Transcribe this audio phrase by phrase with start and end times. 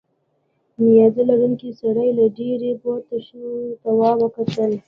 [0.81, 3.43] نیزه لرونکی سړی له ډبرې پورته شو
[3.83, 4.71] تواب وکتل.